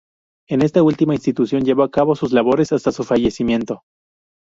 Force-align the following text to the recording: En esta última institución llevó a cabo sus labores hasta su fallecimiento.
En 0.49 0.63
esta 0.63 0.81
última 0.81 1.13
institución 1.13 1.63
llevó 1.63 1.83
a 1.83 1.91
cabo 1.91 2.15
sus 2.15 2.31
labores 2.33 2.71
hasta 2.71 2.91
su 2.91 3.03
fallecimiento. 3.03 3.83